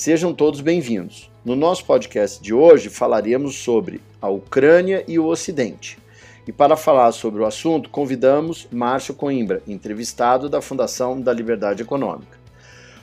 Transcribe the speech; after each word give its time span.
Sejam 0.00 0.32
todos 0.32 0.62
bem-vindos. 0.62 1.30
No 1.44 1.54
nosso 1.54 1.84
podcast 1.84 2.42
de 2.42 2.54
hoje 2.54 2.88
falaremos 2.88 3.56
sobre 3.56 4.00
a 4.18 4.30
Ucrânia 4.30 5.04
e 5.06 5.18
o 5.18 5.26
Ocidente. 5.26 5.98
E 6.48 6.50
para 6.50 6.74
falar 6.74 7.12
sobre 7.12 7.42
o 7.42 7.44
assunto, 7.44 7.90
convidamos 7.90 8.66
Márcio 8.72 9.12
Coimbra, 9.12 9.62
entrevistado 9.68 10.48
da 10.48 10.62
Fundação 10.62 11.20
da 11.20 11.34
Liberdade 11.34 11.82
Econômica. 11.82 12.38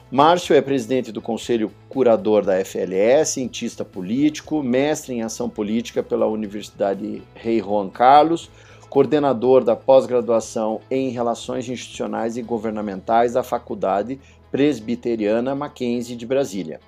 Márcio 0.09 0.55
é 0.55 0.59
presidente 0.59 1.11
do 1.11 1.21
Conselho 1.21 1.71
Curador 1.87 2.43
da 2.43 2.65
FLE, 2.65 3.23
cientista 3.27 3.85
político, 3.85 4.63
mestre 4.63 5.13
em 5.13 5.21
ação 5.21 5.47
política 5.47 6.01
pela 6.01 6.25
Universidade 6.25 7.21
Rei 7.35 7.59
Juan 7.59 7.89
Carlos, 7.89 8.49
coordenador 8.89 9.63
da 9.63 9.75
pós-graduação 9.75 10.81
em 10.89 11.09
Relações 11.09 11.69
Institucionais 11.69 12.37
e 12.37 12.41
Governamentais 12.41 13.33
da 13.33 13.43
Faculdade 13.43 14.19
Presbiteriana 14.49 15.53
Mackenzie 15.53 16.15
de 16.15 16.25
Brasília. 16.25 16.79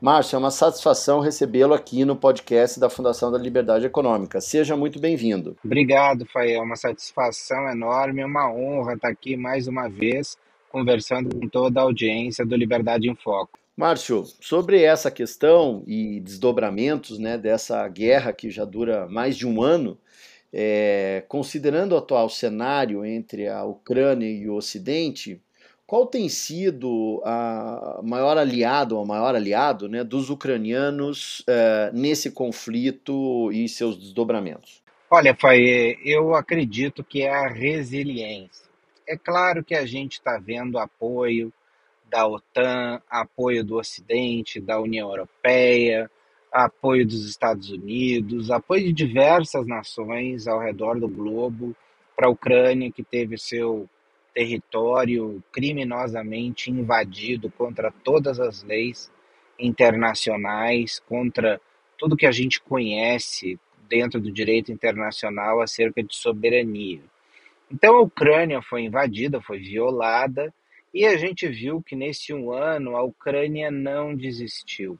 Márcio, 0.00 0.36
é 0.36 0.38
uma 0.38 0.50
satisfação 0.50 1.20
recebê-lo 1.20 1.74
aqui 1.74 2.06
no 2.06 2.16
podcast 2.16 2.80
da 2.80 2.88
Fundação 2.88 3.30
da 3.30 3.36
Liberdade 3.36 3.84
Econômica. 3.84 4.40
Seja 4.40 4.74
muito 4.74 4.98
bem-vindo. 4.98 5.58
Obrigado, 5.62 6.24
Fael. 6.24 6.62
É 6.62 6.64
uma 6.64 6.76
satisfação 6.76 7.68
enorme, 7.68 8.24
uma 8.24 8.50
honra 8.50 8.94
estar 8.94 9.08
aqui 9.08 9.36
mais 9.36 9.68
uma 9.68 9.88
vez 9.88 10.38
conversando 10.70 11.36
com 11.36 11.46
toda 11.46 11.80
a 11.80 11.82
audiência 11.82 12.46
do 12.46 12.56
Liberdade 12.56 13.10
em 13.10 13.14
Foco. 13.14 13.58
Márcio, 13.76 14.24
sobre 14.40 14.82
essa 14.82 15.10
questão 15.10 15.84
e 15.86 16.18
desdobramentos 16.20 17.18
né, 17.18 17.36
dessa 17.36 17.86
guerra 17.86 18.32
que 18.32 18.50
já 18.50 18.64
dura 18.64 19.06
mais 19.06 19.36
de 19.36 19.46
um 19.46 19.62
ano, 19.62 19.98
é, 20.50 21.24
considerando 21.28 21.92
o 21.92 21.98
atual 21.98 22.30
cenário 22.30 23.04
entre 23.04 23.48
a 23.48 23.64
Ucrânia 23.64 24.26
e 24.26 24.48
o 24.48 24.54
Ocidente, 24.54 25.42
qual 25.90 26.06
tem 26.06 26.28
sido 26.28 27.20
a 27.24 27.98
maior 28.04 28.38
aliado, 28.38 28.96
o 28.96 29.04
maior 29.04 29.34
aliado 29.34 29.88
né, 29.88 30.04
dos 30.04 30.30
ucranianos 30.30 31.40
uh, 31.40 31.92
nesse 31.92 32.30
conflito 32.30 33.50
e 33.50 33.68
seus 33.68 33.96
desdobramentos? 33.98 34.80
Olha, 35.10 35.34
Faye, 35.34 35.98
eu 36.04 36.36
acredito 36.36 37.02
que 37.02 37.22
é 37.22 37.34
a 37.34 37.48
resiliência. 37.48 38.70
É 39.04 39.16
claro 39.16 39.64
que 39.64 39.74
a 39.74 39.84
gente 39.84 40.12
está 40.12 40.38
vendo 40.38 40.78
apoio 40.78 41.52
da 42.08 42.24
OTAN, 42.24 43.02
apoio 43.10 43.64
do 43.64 43.76
Ocidente, 43.76 44.60
da 44.60 44.80
União 44.80 45.10
Europeia, 45.10 46.08
apoio 46.52 47.04
dos 47.04 47.28
Estados 47.28 47.68
Unidos, 47.68 48.52
apoio 48.52 48.84
de 48.84 48.92
diversas 48.92 49.66
nações 49.66 50.46
ao 50.46 50.60
redor 50.60 51.00
do 51.00 51.08
globo 51.08 51.74
para 52.14 52.28
a 52.28 52.30
Ucrânia, 52.30 52.92
que 52.92 53.02
teve 53.02 53.36
seu 53.36 53.90
território 54.40 55.44
criminosamente 55.52 56.70
invadido 56.70 57.50
contra 57.50 57.92
todas 57.92 58.40
as 58.40 58.62
leis 58.62 59.12
internacionais, 59.58 60.98
contra 61.00 61.60
tudo 61.98 62.16
que 62.16 62.24
a 62.24 62.32
gente 62.32 62.58
conhece 62.58 63.60
dentro 63.86 64.18
do 64.18 64.32
direito 64.32 64.72
internacional 64.72 65.60
acerca 65.60 66.02
de 66.02 66.16
soberania. 66.16 67.02
Então 67.70 67.96
a 67.96 68.00
Ucrânia 68.00 68.62
foi 68.62 68.84
invadida, 68.84 69.42
foi 69.42 69.58
violada, 69.58 70.54
e 70.94 71.04
a 71.04 71.18
gente 71.18 71.46
viu 71.46 71.82
que 71.82 71.94
nesse 71.94 72.32
um 72.32 72.50
ano 72.50 72.96
a 72.96 73.02
Ucrânia 73.02 73.70
não 73.70 74.16
desistiu. 74.16 74.98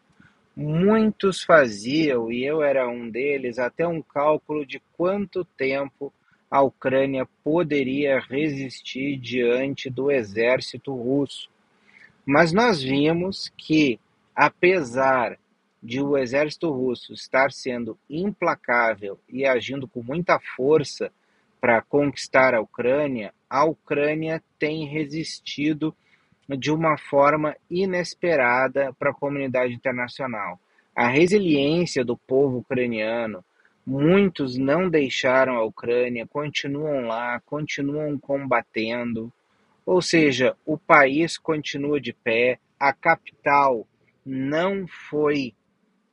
Muitos 0.55 1.43
faziam, 1.43 2.31
e 2.31 2.45
eu 2.45 2.62
era 2.62 2.87
um 2.87 3.09
deles, 3.09 3.59
até 3.59 3.89
um 3.89 4.03
cálculo 4.03 4.67
de 4.67 4.83
quanto 4.93 5.47
tempo 5.57 6.12
a 6.50 6.62
Ucrânia 6.62 7.28
poderia 7.44 8.19
resistir 8.19 9.16
diante 9.16 9.88
do 9.88 10.11
exército 10.11 10.93
russo. 10.93 11.49
Mas 12.27 12.53
nós 12.53 12.83
vimos 12.83 13.53
que, 13.56 14.00
apesar 14.34 15.39
de 15.83 16.00
o 16.00 16.19
exército 16.19 16.71
russo 16.71 17.12
estar 17.12 17.53
sendo 17.53 17.97
implacável 18.09 19.19
e 19.28 19.47
agindo 19.47 19.87
com 19.87 20.03
muita 20.03 20.39
força 20.56 21.10
para 21.60 21.81
conquistar 21.81 22.55
a 22.55 22.60
Ucrânia, 22.60 23.33
a 23.49 23.65
Ucrânia 23.65 24.43
tem 24.59 24.87
resistido 24.87 25.94
de 26.49 26.71
uma 26.71 26.99
forma 26.99 27.56
inesperada 27.71 28.93
para 28.99 29.10
a 29.10 29.15
comunidade 29.15 29.72
internacional. 29.72 30.59
A 30.94 31.06
resiliência 31.06 32.05
do 32.05 32.16
povo 32.16 32.59
ucraniano, 32.59 33.44
Muitos 33.87 34.59
não 34.59 34.91
deixaram 34.91 35.57
a 35.57 35.65
Ucrânia, 35.65 36.27
continuam 36.27 37.07
lá, 37.07 37.41
continuam 37.41 38.19
combatendo. 38.19 39.33
Ou 39.87 40.03
seja, 40.03 40.55
o 40.67 40.77
país 40.77 41.39
continua 41.39 42.01
de 42.01 42.13
pé, 42.13 42.59
a 42.79 42.93
capital 42.93 43.87
não 44.25 44.87
foi 44.87 45.55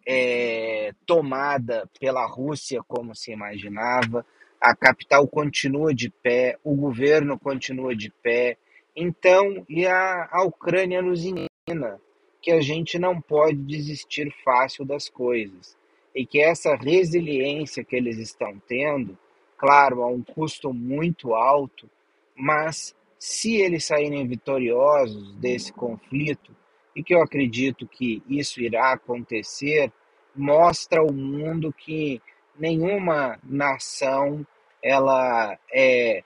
é, 0.07 0.93
tomada 1.05 1.87
pela 1.99 2.25
Rússia 2.25 2.81
como 2.87 3.13
se 3.13 3.31
imaginava, 3.31 4.25
a 4.59 4.73
capital 4.75 5.27
continua 5.27 5.93
de 5.93 6.09
pé, 6.09 6.57
o 6.63 6.73
governo 6.73 7.37
continua 7.37 7.95
de 7.95 8.09
pé. 8.09 8.57
Então, 8.95 9.65
e 9.69 9.85
a, 9.85 10.29
a 10.31 10.43
Ucrânia 10.43 11.01
nos 11.01 11.23
ensina 11.23 11.99
que 12.41 12.49
a 12.49 12.61
gente 12.61 12.97
não 12.97 13.21
pode 13.21 13.57
desistir 13.57 14.33
fácil 14.43 14.85
das 14.85 15.09
coisas 15.09 15.76
e 16.17 16.25
que 16.25 16.41
essa 16.41 16.75
resiliência 16.75 17.83
que 17.83 17.95
eles 17.95 18.17
estão 18.17 18.59
tendo, 18.67 19.15
claro, 19.55 20.01
a 20.01 20.07
um 20.07 20.23
custo 20.23 20.73
muito 20.73 21.35
alto, 21.35 21.87
mas 22.35 22.95
se 23.19 23.57
eles 23.57 23.85
saírem 23.85 24.27
vitoriosos 24.27 25.35
desse 25.35 25.71
conflito, 25.71 26.55
e 26.95 27.03
que 27.03 27.13
eu 27.13 27.21
acredito 27.21 27.87
que 27.87 28.23
isso 28.27 28.59
irá 28.59 28.93
acontecer, 28.93 29.91
mostra 30.35 31.01
ao 31.01 31.13
mundo 31.13 31.71
que 31.71 32.19
nenhuma 32.57 33.37
nação 33.43 34.45
ela 34.81 35.55
é 35.71 36.23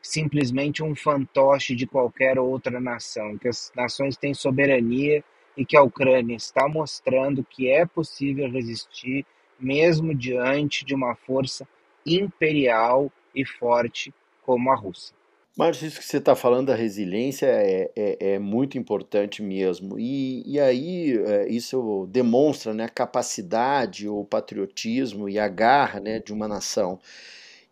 simplesmente 0.00 0.82
um 0.82 0.96
fantoche 0.96 1.76
de 1.76 1.86
qualquer 1.86 2.38
outra 2.38 2.80
nação, 2.80 3.36
que 3.36 3.48
as 3.48 3.70
nações 3.76 4.16
têm 4.16 4.32
soberania 4.32 5.22
e 5.60 5.64
que 5.66 5.76
a 5.76 5.82
Ucrânia 5.82 6.34
está 6.34 6.66
mostrando 6.66 7.44
que 7.44 7.68
é 7.68 7.84
possível 7.84 8.50
resistir 8.50 9.26
mesmo 9.60 10.14
diante 10.14 10.86
de 10.86 10.94
uma 10.94 11.14
força 11.14 11.68
imperial 12.06 13.12
e 13.34 13.44
forte 13.44 14.10
como 14.42 14.70
a 14.70 14.74
Rússia. 14.74 15.14
Márcio, 15.54 15.86
isso 15.86 15.98
que 16.00 16.06
você 16.06 16.16
está 16.16 16.34
falando 16.34 16.68
da 16.68 16.74
resiliência 16.74 17.44
é, 17.44 17.90
é, 17.94 18.16
é, 18.20 18.38
muito 18.38 18.78
importante 18.78 19.42
mesmo. 19.42 19.98
E, 19.98 20.42
e 20.46 20.58
aí 20.58 21.18
é, 21.26 21.48
isso 21.50 22.08
demonstra 22.10 22.72
né, 22.72 22.84
a 22.84 22.88
capacidade, 22.88 24.08
o 24.08 24.24
patriotismo 24.24 25.28
e 25.28 25.38
a 25.38 25.46
garra 25.46 26.00
né, 26.00 26.20
de 26.20 26.32
uma 26.32 26.48
nação. 26.48 26.98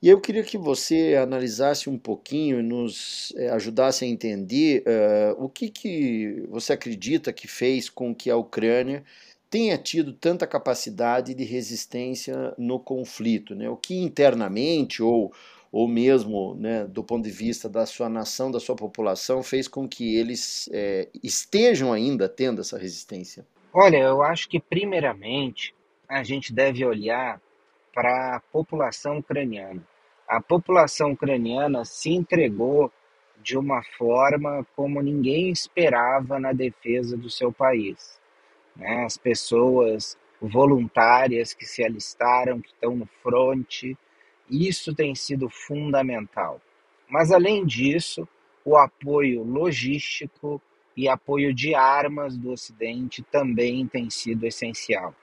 E 0.01 0.09
eu 0.09 0.21
queria 0.21 0.45
que 0.45 0.57
você 0.57 1.17
analisasse 1.21 1.91
um 1.91 1.99
pouquinho 1.99 2.61
e 2.61 2.63
nos 2.63 3.33
eh, 3.37 3.49
ajudasse 3.51 4.05
a 4.05 4.09
entender 4.09 4.85
uh, 4.87 5.45
o 5.45 5.49
que, 5.49 5.69
que 5.69 6.47
você 6.49 6.73
acredita 6.73 7.33
que 7.33 7.49
fez 7.49 7.91
com 7.91 8.15
que 8.15 8.31
a 8.31 8.37
Ucrânia 8.37 9.03
tenha 9.51 9.77
tido 9.77 10.13
tanta 10.13 10.47
capacidade 10.47 11.35
de 11.35 11.43
resistência 11.43 12.55
no 12.57 12.79
conflito. 12.79 13.57
Né? 13.57 13.69
O 13.69 13.77
que 13.77 13.99
internamente 13.99 15.03
ou, 15.03 15.33
ou 15.73 15.89
mesmo 15.89 16.55
né, 16.55 16.85
do 16.85 17.03
ponto 17.03 17.25
de 17.25 17.31
vista 17.33 17.69
da 17.69 17.85
sua 17.85 18.09
nação, 18.09 18.53
da 18.53 18.61
sua 18.61 18.77
população, 18.77 19.43
fez 19.43 19.67
com 19.67 19.89
que 19.89 20.17
eles 20.17 20.69
é, 20.73 21.09
estejam 21.25 21.93
ainda 21.93 22.29
tendo 22.29 22.61
essa 22.61 22.79
resistência? 22.79 23.45
Olha, 23.73 23.97
eu 23.97 24.23
acho 24.23 24.49
que 24.49 24.61
primeiramente 24.61 25.75
a 26.09 26.23
gente 26.23 26.53
deve 26.53 26.85
olhar 26.85 27.41
para 27.93 28.37
a 28.37 28.41
população 28.41 29.19
ucraniana. 29.19 29.83
A 30.29 30.43
população 30.43 31.13
ucraniana 31.13 31.87
se 31.87 32.11
entregou 32.11 32.93
de 33.43 33.57
uma 33.57 33.83
forma 33.97 34.67
como 34.77 35.01
ninguém 35.01 35.51
esperava 35.51 36.39
na 36.39 36.53
defesa 36.53 37.17
do 37.17 37.31
seu 37.31 37.51
país. 37.51 38.21
Né? 38.77 39.05
As 39.05 39.17
pessoas 39.17 40.19
voluntárias 40.41 41.55
que 41.55 41.65
se 41.65 41.83
alistaram, 41.83 42.61
que 42.61 42.69
estão 42.69 42.95
no 42.95 43.07
fronte, 43.23 43.97
isso 44.51 44.95
tem 44.95 45.15
sido 45.15 45.49
fundamental. 45.49 46.61
Mas, 47.09 47.33
além 47.33 47.65
disso, 47.65 48.29
o 48.65 48.77
apoio 48.77 49.43
logístico 49.43 50.61
e 50.95 51.09
apoio 51.09 51.55
de 51.55 51.75
armas 51.75 52.37
do 52.37 52.51
Ocidente 52.51 53.23
também 53.23 53.87
tem 53.87 54.11
sido 54.11 54.45
essencial. 54.45 55.15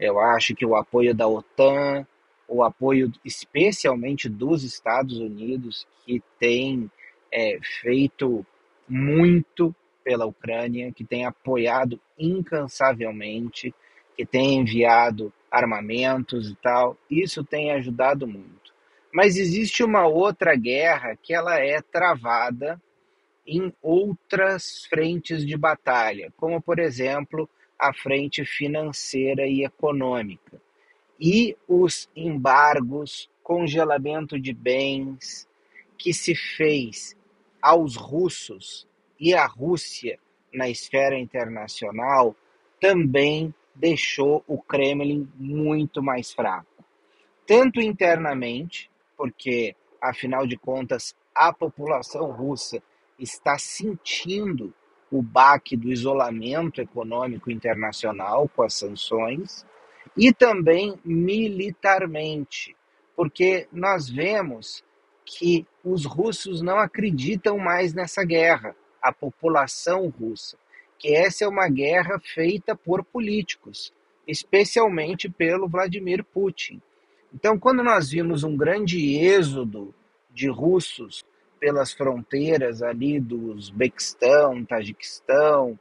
Eu 0.00 0.18
acho 0.18 0.54
que 0.54 0.64
o 0.64 0.74
apoio 0.76 1.14
da 1.14 1.26
OTAN, 1.26 2.06
o 2.48 2.62
apoio 2.62 3.12
especialmente 3.24 4.28
dos 4.28 4.64
Estados 4.64 5.18
Unidos, 5.18 5.86
que 6.04 6.22
tem 6.38 6.90
é, 7.30 7.58
feito 7.82 8.44
muito 8.88 9.74
pela 10.02 10.24
Ucrânia, 10.24 10.90
que 10.90 11.04
tem 11.04 11.26
apoiado 11.26 12.00
incansavelmente, 12.18 13.74
que 14.16 14.24
tem 14.24 14.58
enviado 14.58 15.32
armamentos 15.50 16.50
e 16.50 16.56
tal, 16.56 16.96
isso 17.10 17.44
tem 17.44 17.70
ajudado 17.72 18.26
muito. 18.26 18.72
Mas 19.12 19.36
existe 19.36 19.84
uma 19.84 20.06
outra 20.06 20.56
guerra 20.56 21.16
que 21.22 21.34
ela 21.34 21.58
é 21.58 21.80
travada 21.80 22.80
em 23.46 23.72
outras 23.82 24.84
frentes 24.88 25.46
de 25.46 25.56
batalha, 25.56 26.32
como 26.36 26.60
por 26.60 26.78
exemplo 26.78 27.48
a 27.78 27.92
frente 27.94 28.44
financeira 28.44 29.46
e 29.46 29.64
econômica. 29.64 30.60
E 31.20 31.56
os 31.66 32.08
embargos, 32.14 33.28
congelamento 33.42 34.38
de 34.38 34.52
bens 34.52 35.48
que 35.96 36.12
se 36.12 36.34
fez 36.34 37.16
aos 37.60 37.96
russos 37.96 38.86
e 39.18 39.34
à 39.34 39.46
Rússia 39.46 40.18
na 40.52 40.68
esfera 40.68 41.18
internacional 41.18 42.36
também 42.80 43.52
deixou 43.74 44.44
o 44.46 44.60
Kremlin 44.60 45.28
muito 45.36 46.02
mais 46.02 46.32
fraco. 46.32 46.84
Tanto 47.46 47.80
internamente, 47.80 48.90
porque 49.16 49.74
afinal 50.00 50.46
de 50.46 50.56
contas 50.56 51.16
a 51.34 51.52
população 51.52 52.30
russa 52.30 52.82
está 53.18 53.58
sentindo 53.58 54.72
o 55.10 55.22
baque 55.22 55.76
do 55.76 55.90
isolamento 55.90 56.80
econômico 56.80 57.50
internacional 57.50 58.48
com 58.48 58.62
as 58.62 58.74
sanções, 58.74 59.64
e 60.18 60.32
também 60.32 60.98
militarmente, 61.04 62.74
porque 63.14 63.68
nós 63.70 64.10
vemos 64.10 64.84
que 65.24 65.64
os 65.84 66.04
russos 66.04 66.60
não 66.60 66.76
acreditam 66.76 67.56
mais 67.56 67.94
nessa 67.94 68.24
guerra, 68.24 68.74
a 69.00 69.12
população 69.12 70.08
russa, 70.08 70.58
que 70.98 71.14
essa 71.14 71.44
é 71.44 71.48
uma 71.48 71.68
guerra 71.68 72.18
feita 72.18 72.74
por 72.74 73.04
políticos, 73.04 73.92
especialmente 74.26 75.28
pelo 75.28 75.68
Vladimir 75.68 76.24
Putin. 76.24 76.82
Então, 77.32 77.56
quando 77.56 77.84
nós 77.84 78.10
vimos 78.10 78.42
um 78.42 78.56
grande 78.56 79.16
êxodo 79.18 79.94
de 80.30 80.48
russos 80.48 81.24
pelas 81.60 81.92
fronteiras 81.92 82.82
ali 82.82 83.20
do 83.20 83.52
Uzbequistão, 83.52 84.64
Tajiquistão, 84.64 85.78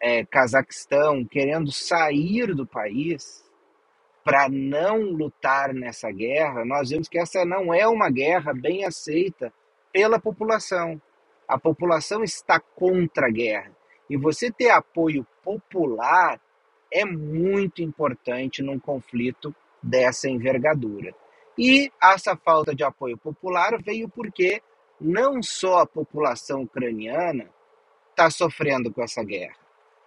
é, 0.00 0.24
Cazaquistão, 0.24 1.24
querendo 1.24 1.70
sair 1.70 2.52
do 2.52 2.66
país 2.66 3.45
para 4.26 4.48
não 4.48 5.02
lutar 5.02 5.72
nessa 5.72 6.10
guerra, 6.10 6.64
nós 6.64 6.90
vemos 6.90 7.08
que 7.08 7.16
essa 7.16 7.44
não 7.44 7.72
é 7.72 7.86
uma 7.86 8.10
guerra 8.10 8.52
bem 8.52 8.84
aceita 8.84 9.52
pela 9.92 10.18
população. 10.18 11.00
A 11.46 11.56
população 11.56 12.24
está 12.24 12.58
contra 12.58 13.28
a 13.28 13.30
guerra. 13.30 13.70
E 14.10 14.16
você 14.16 14.50
ter 14.50 14.70
apoio 14.70 15.24
popular 15.44 16.40
é 16.92 17.04
muito 17.04 17.82
importante 17.82 18.64
num 18.64 18.80
conflito 18.80 19.54
dessa 19.80 20.28
envergadura. 20.28 21.14
E 21.56 21.88
essa 22.02 22.36
falta 22.36 22.74
de 22.74 22.82
apoio 22.82 23.16
popular 23.16 23.80
veio 23.80 24.08
porque 24.08 24.60
não 25.00 25.40
só 25.40 25.82
a 25.82 25.86
população 25.86 26.62
ucraniana 26.62 27.48
está 28.10 28.28
sofrendo 28.28 28.92
com 28.92 29.04
essa 29.04 29.22
guerra, 29.22 29.54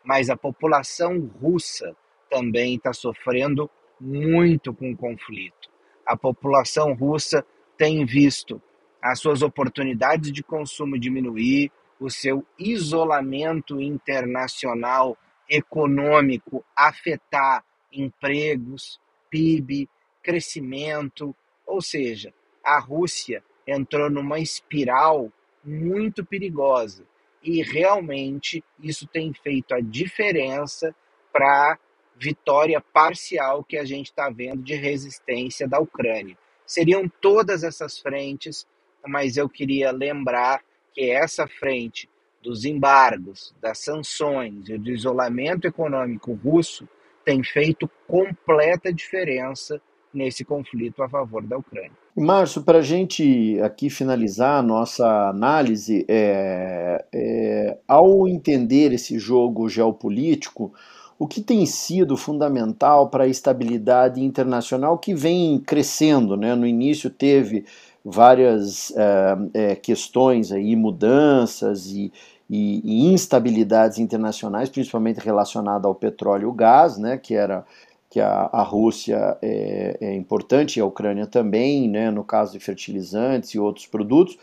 mas 0.04 0.30
a 0.30 0.36
população 0.36 1.18
russa 1.42 1.96
também 2.30 2.76
está 2.76 2.92
sofrendo 2.92 3.72
muito 4.00 4.74
com 4.74 4.92
o 4.92 4.98
conflito. 4.98 5.70
A 6.06 6.16
população 6.18 6.94
russa 6.94 7.46
tem 7.78 8.06
visto 8.06 8.62
as 9.02 9.20
suas 9.20 9.42
oportunidades 9.42 10.32
de 10.32 10.44
consumo 10.44 11.00
diminuir, 11.00 11.72
o 12.00 12.10
seu 12.10 12.46
isolamento 12.58 13.80
internacional 13.80 15.18
econômico 15.50 16.64
afetar 16.76 17.64
empregos, 17.92 19.00
PIB, 19.30 19.90
crescimento, 20.22 21.36
ou 21.66 21.82
seja, 21.82 22.34
a 22.64 22.80
Rússia 22.80 23.44
entrou 23.66 24.10
numa 24.10 24.40
espiral 24.40 25.32
muito 25.64 26.26
perigosa 26.26 27.06
e 27.44 27.62
realmente 27.62 28.64
isso 28.82 29.08
tem 29.08 29.34
feito 29.34 29.74
a 29.74 29.80
diferença 29.80 30.96
para 31.32 31.78
vitória 32.20 32.82
parcial 32.82 33.64
que 33.64 33.78
a 33.78 33.86
gente 33.86 34.08
está 34.08 34.30
vendo 34.30 34.62
de 34.62 34.76
resistência 34.76 35.68
da 35.68 35.80
Ucrânia. 35.80 36.38
Seriam 36.66 37.10
todas 37.22 37.64
essas 37.64 37.98
frentes, 37.98 38.68
mas 39.08 39.38
eu 39.38 39.48
queria 39.48 39.92
lembrar 39.92 40.62
que 40.94 41.10
essa 41.10 41.48
frente 41.48 42.10
dos 42.44 42.66
embargos, 42.66 43.56
das 43.62 43.80
sanções 43.80 44.70
e 44.70 44.78
do 44.78 44.90
isolamento 44.90 45.66
econômico 45.66 46.34
russo 46.34 46.88
tem 47.26 47.44
feito 47.44 47.90
completa 48.08 48.94
diferença 48.94 49.82
nesse 50.14 50.44
conflito 50.44 51.04
a 51.04 51.10
favor 51.10 51.44
da 51.44 51.58
Ucrânia. 51.58 51.92
Márcio, 52.16 52.64
para 52.64 52.80
a 52.80 52.82
gente 52.82 53.60
aqui 53.62 53.90
finalizar 53.90 54.60
a 54.60 54.64
nossa 54.64 55.30
análise, 55.30 56.06
é, 56.10 57.06
é, 57.14 57.78
ao 57.88 58.28
entender 58.28 58.92
esse 58.92 59.20
jogo 59.20 59.70
geopolítico, 59.70 60.74
o 61.20 61.28
que 61.28 61.42
tem 61.42 61.66
sido 61.66 62.16
fundamental 62.16 63.10
para 63.10 63.26
a 63.26 63.28
estabilidade 63.28 64.24
internacional 64.24 64.98
que 64.98 65.14
vem 65.14 65.60
crescendo, 65.60 66.38
né? 66.38 66.56
No 66.56 66.66
início 66.66 67.10
teve 67.10 67.66
várias 68.04 68.94
é, 68.96 69.38
é, 69.54 69.76
questões 69.76 70.54
aí, 70.54 70.78
mudanças 70.78 71.88
e, 71.88 72.12
e, 72.50 72.82
e, 72.86 73.14
instabilidades 73.14 74.00
internacionais, 74.00 74.70
principalmente 74.70 75.20
relacionadas 75.20 75.86
ao 75.86 75.94
petróleo 75.94 76.44
e 76.44 76.46
o 76.46 76.54
gás, 76.54 76.98
né, 76.98 77.18
que 77.18 77.36
era 77.36 77.66
que 78.10 78.20
a, 78.20 78.50
a 78.52 78.64
Rússia 78.64 79.38
é, 79.42 79.98
é, 80.02 80.16
importante 80.16 80.78
e 80.78 80.82
a 80.82 80.86
Ucrânia 80.86 81.28
também, 81.28 81.88
né, 81.88 82.10
no 82.10 82.24
caso 82.24 82.54
de 82.54 82.60
fertilizantes 82.60 83.52
e 83.52 83.60
outros 83.60 83.86
produtos. 83.86 84.36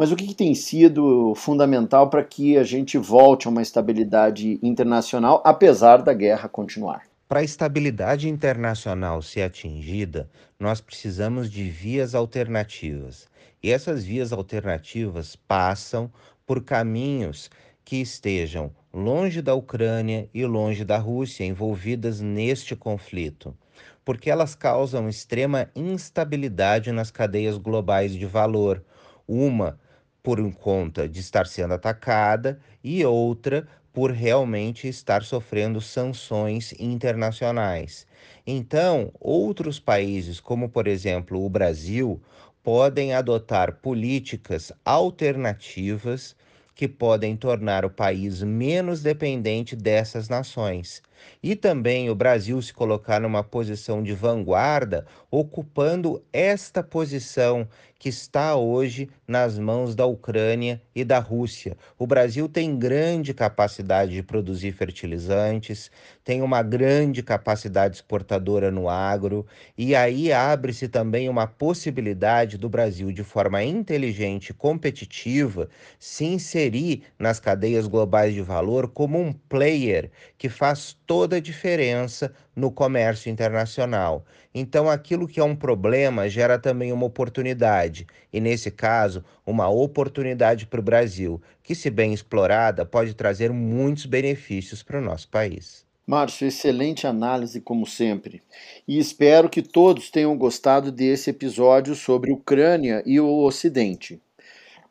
Mas 0.00 0.10
o 0.10 0.16
que, 0.16 0.28
que 0.28 0.34
tem 0.34 0.54
sido 0.54 1.34
fundamental 1.34 2.08
para 2.08 2.24
que 2.24 2.56
a 2.56 2.64
gente 2.64 2.96
volte 2.96 3.46
a 3.46 3.50
uma 3.50 3.60
estabilidade 3.60 4.58
internacional, 4.62 5.42
apesar 5.44 5.98
da 5.98 6.14
guerra 6.14 6.48
continuar? 6.48 7.02
Para 7.28 7.40
a 7.40 7.44
estabilidade 7.44 8.26
internacional 8.26 9.20
ser 9.20 9.42
atingida, 9.42 10.26
nós 10.58 10.80
precisamos 10.80 11.50
de 11.50 11.68
vias 11.68 12.14
alternativas. 12.14 13.28
E 13.62 13.70
essas 13.70 14.02
vias 14.02 14.32
alternativas 14.32 15.36
passam 15.36 16.10
por 16.46 16.64
caminhos 16.64 17.50
que 17.84 17.96
estejam 17.96 18.70
longe 18.94 19.42
da 19.42 19.54
Ucrânia 19.54 20.30
e 20.32 20.46
longe 20.46 20.82
da 20.82 20.96
Rússia 20.96 21.44
envolvidas 21.44 22.22
neste 22.22 22.74
conflito, 22.74 23.54
porque 24.02 24.30
elas 24.30 24.54
causam 24.54 25.10
extrema 25.10 25.68
instabilidade 25.76 26.90
nas 26.90 27.10
cadeias 27.10 27.58
globais 27.58 28.14
de 28.14 28.24
valor. 28.24 28.82
Uma 29.28 29.78
por 30.22 30.40
conta 30.54 31.08
de 31.08 31.20
estar 31.20 31.46
sendo 31.46 31.74
atacada 31.74 32.60
e 32.82 33.04
outra 33.04 33.66
por 33.92 34.10
realmente 34.12 34.86
estar 34.88 35.22
sofrendo 35.22 35.80
sanções 35.80 36.72
internacionais. 36.78 38.06
Então, 38.46 39.10
outros 39.20 39.78
países, 39.80 40.38
como 40.40 40.68
por 40.68 40.86
exemplo 40.86 41.44
o 41.44 41.48
Brasil, 41.50 42.20
podem 42.62 43.12
adotar 43.14 43.76
políticas 43.80 44.72
alternativas 44.84 46.36
que 46.74 46.88
podem 46.88 47.36
tornar 47.36 47.84
o 47.84 47.90
país 47.90 48.42
menos 48.42 49.02
dependente 49.02 49.74
dessas 49.76 50.28
nações. 50.28 51.02
E 51.42 51.56
também 51.56 52.10
o 52.10 52.14
Brasil 52.14 52.60
se 52.60 52.72
colocar 52.72 53.20
numa 53.20 53.42
posição 53.42 54.02
de 54.02 54.12
vanguarda, 54.12 55.06
ocupando 55.30 56.22
esta 56.32 56.82
posição 56.82 57.68
que 58.00 58.08
está 58.08 58.56
hoje 58.56 59.10
nas 59.28 59.58
mãos 59.58 59.94
da 59.94 60.06
Ucrânia 60.06 60.80
e 60.94 61.04
da 61.04 61.18
Rússia. 61.18 61.76
O 61.98 62.06
Brasil 62.06 62.48
tem 62.48 62.78
grande 62.78 63.34
capacidade 63.34 64.12
de 64.12 64.22
produzir 64.22 64.72
fertilizantes, 64.72 65.90
tem 66.24 66.40
uma 66.40 66.62
grande 66.62 67.22
capacidade 67.22 67.96
exportadora 67.96 68.70
no 68.70 68.88
agro, 68.88 69.46
e 69.76 69.94
aí 69.94 70.32
abre-se 70.32 70.88
também 70.88 71.28
uma 71.28 71.46
possibilidade 71.46 72.56
do 72.56 72.70
Brasil, 72.70 73.12
de 73.12 73.22
forma 73.22 73.62
inteligente 73.62 74.48
e 74.48 74.54
competitiva, 74.54 75.68
se 75.98 76.24
inserir 76.24 77.02
nas 77.18 77.38
cadeias 77.38 77.86
globais 77.86 78.32
de 78.32 78.40
valor 78.40 78.88
como 78.88 79.20
um 79.20 79.30
player 79.30 80.10
que 80.38 80.48
faz 80.48 80.96
toda 81.10 81.38
a 81.38 81.40
diferença 81.40 82.32
no 82.54 82.70
comércio 82.70 83.28
internacional. 83.32 84.24
Então, 84.54 84.88
aquilo 84.88 85.26
que 85.26 85.40
é 85.40 85.42
um 85.42 85.56
problema 85.56 86.28
gera 86.28 86.56
também 86.56 86.92
uma 86.92 87.04
oportunidade, 87.04 88.06
e 88.32 88.38
nesse 88.40 88.70
caso, 88.70 89.24
uma 89.44 89.68
oportunidade 89.68 90.68
para 90.68 90.78
o 90.78 90.84
Brasil, 90.84 91.42
que, 91.64 91.74
se 91.74 91.90
bem 91.90 92.12
explorada, 92.12 92.86
pode 92.86 93.12
trazer 93.12 93.50
muitos 93.50 94.06
benefícios 94.06 94.84
para 94.84 95.00
o 95.00 95.02
nosso 95.02 95.28
país. 95.28 95.84
Márcio, 96.06 96.46
excelente 96.46 97.08
análise, 97.08 97.60
como 97.60 97.86
sempre. 97.86 98.40
E 98.86 98.96
espero 98.96 99.50
que 99.50 99.62
todos 99.62 100.12
tenham 100.12 100.38
gostado 100.38 100.92
desse 100.92 101.30
episódio 101.30 101.96
sobre 101.96 102.30
Ucrânia 102.30 103.02
e 103.04 103.18
o 103.18 103.42
Ocidente. 103.42 104.22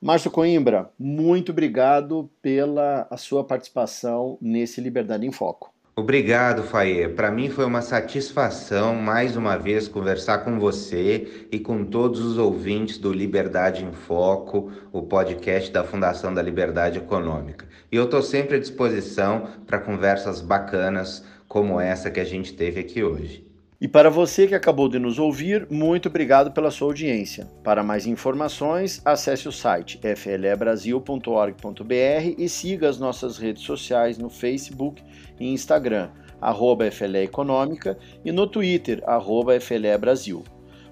Márcio 0.01 0.29
Coimbra, 0.29 0.91
muito 0.99 1.53
obrigado 1.53 2.29
pela 2.41 3.07
sua 3.15 3.45
participação 3.45 4.37
nesse 4.41 4.81
Liberdade 4.81 5.25
em 5.25 5.31
Foco. 5.31 5.78
Obrigado, 5.99 6.63
Faye. 6.63 7.09
Para 7.09 7.29
mim 7.29 7.49
foi 7.49 7.65
uma 7.65 7.81
satisfação 7.81 8.95
mais 8.95 9.35
uma 9.35 9.57
vez 9.57 9.85
conversar 9.85 10.45
com 10.45 10.57
você 10.57 11.47
e 11.51 11.59
com 11.59 11.83
todos 11.83 12.21
os 12.21 12.37
ouvintes 12.37 12.97
do 12.97 13.11
Liberdade 13.11 13.83
em 13.83 13.91
Foco, 13.91 14.71
o 14.93 15.01
podcast 15.01 15.69
da 15.69 15.83
Fundação 15.83 16.33
da 16.33 16.41
Liberdade 16.41 16.99
Econômica. 16.99 17.67
E 17.91 17.97
eu 17.97 18.05
estou 18.05 18.21
sempre 18.21 18.55
à 18.55 18.59
disposição 18.59 19.49
para 19.67 19.77
conversas 19.77 20.39
bacanas 20.39 21.21
como 21.49 21.81
essa 21.81 22.09
que 22.09 22.21
a 22.21 22.25
gente 22.25 22.53
teve 22.53 22.79
aqui 22.79 23.03
hoje. 23.03 23.48
E 23.81 23.87
para 23.87 24.09
você 24.09 24.45
que 24.45 24.53
acabou 24.53 24.89
de 24.89 24.99
nos 24.99 25.17
ouvir, 25.17 25.65
muito 25.71 26.09
obrigado 26.09 26.51
pela 26.51 26.69
sua 26.69 26.89
audiência. 26.89 27.47
Para 27.63 27.81
mais 27.81 28.05
informações, 28.05 29.01
acesse 29.05 29.47
o 29.47 29.53
site 29.53 29.97
flebrasil.org.br 30.17 32.35
e 32.37 32.49
siga 32.49 32.89
as 32.89 32.99
nossas 32.99 33.37
redes 33.37 33.63
sociais 33.63 34.17
no 34.17 34.29
Facebook 34.29 35.01
e 35.39 35.53
Instagram, 35.53 36.09
arroba 36.41 36.91
FLE 36.91 37.23
Econômica, 37.23 37.97
e 38.25 38.33
no 38.33 38.45
Twitter, 38.45 39.01
arroba 39.07 39.57
FLE 39.61 39.97
Brasil. 39.97 40.43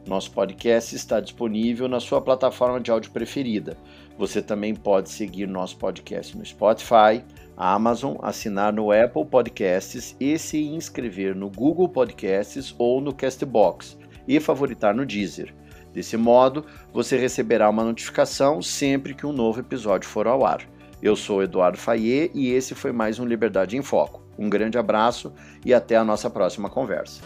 Nosso 0.07 0.31
podcast 0.31 0.95
está 0.95 1.19
disponível 1.19 1.89
na 1.89 1.99
sua 1.99 2.21
plataforma 2.21 2.79
de 2.79 2.89
áudio 2.89 3.11
preferida. 3.11 3.75
Você 4.17 4.41
também 4.41 4.73
pode 4.73 5.09
seguir 5.09 5.45
nosso 5.45 5.77
podcast 5.77 6.37
no 6.37 6.45
Spotify, 6.45 7.21
Amazon, 7.57 8.15
assinar 8.21 8.71
no 8.71 8.91
Apple 8.91 9.25
Podcasts 9.25 10.15
e 10.19 10.37
se 10.37 10.63
inscrever 10.63 11.35
no 11.35 11.49
Google 11.49 11.89
Podcasts 11.89 12.75
ou 12.77 13.01
no 13.01 13.13
Castbox 13.13 13.97
e 14.27 14.39
favoritar 14.39 14.93
no 14.93 15.05
Deezer. 15.05 15.53
Desse 15.91 16.15
modo, 16.15 16.63
você 16.93 17.17
receberá 17.17 17.67
uma 17.67 17.83
notificação 17.83 18.61
sempre 18.61 19.15
que 19.15 19.25
um 19.25 19.33
novo 19.33 19.59
episódio 19.59 20.07
for 20.07 20.27
ao 20.27 20.45
ar. 20.45 20.61
Eu 21.01 21.15
sou 21.15 21.41
Eduardo 21.41 21.77
Fayet 21.77 22.31
e 22.35 22.51
esse 22.51 22.75
foi 22.75 22.91
mais 22.91 23.17
um 23.17 23.25
Liberdade 23.25 23.75
em 23.75 23.81
Foco. 23.81 24.21
Um 24.37 24.49
grande 24.49 24.77
abraço 24.77 25.33
e 25.65 25.73
até 25.73 25.95
a 25.95 26.03
nossa 26.03 26.29
próxima 26.29 26.69
conversa. 26.69 27.21